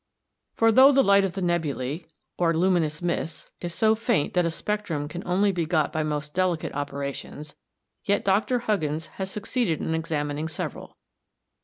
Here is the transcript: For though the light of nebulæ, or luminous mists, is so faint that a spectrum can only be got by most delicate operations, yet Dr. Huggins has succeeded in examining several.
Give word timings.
For 0.55 0.71
though 0.71 0.91
the 0.91 1.03
light 1.03 1.23
of 1.23 1.35
nebulæ, 1.35 2.07
or 2.39 2.55
luminous 2.55 3.03
mists, 3.03 3.51
is 3.61 3.75
so 3.75 3.93
faint 3.93 4.33
that 4.33 4.47
a 4.47 4.49
spectrum 4.49 5.07
can 5.07 5.21
only 5.27 5.51
be 5.51 5.67
got 5.67 5.93
by 5.93 6.01
most 6.01 6.33
delicate 6.33 6.73
operations, 6.73 7.55
yet 8.03 8.25
Dr. 8.25 8.57
Huggins 8.61 9.05
has 9.21 9.29
succeeded 9.29 9.79
in 9.79 9.93
examining 9.93 10.47
several. 10.47 10.97